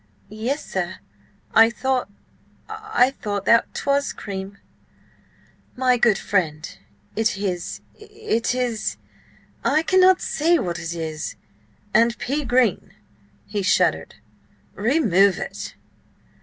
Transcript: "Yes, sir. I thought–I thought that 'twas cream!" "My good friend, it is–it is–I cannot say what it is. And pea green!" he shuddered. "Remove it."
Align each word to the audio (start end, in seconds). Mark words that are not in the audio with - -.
"Yes, 0.29 0.65
sir. 0.65 0.95
I 1.53 1.69
thought–I 1.69 3.11
thought 3.21 3.45
that 3.45 3.71
'twas 3.75 4.13
cream!" 4.13 4.57
"My 5.75 5.97
good 5.97 6.17
friend, 6.17 6.67
it 7.15 7.37
is–it 7.37 8.55
is–I 8.55 9.83
cannot 9.83 10.19
say 10.19 10.57
what 10.57 10.79
it 10.79 10.95
is. 10.95 11.35
And 11.93 12.17
pea 12.17 12.45
green!" 12.45 12.95
he 13.45 13.61
shuddered. 13.61 14.15
"Remove 14.73 15.37
it." 15.37 15.75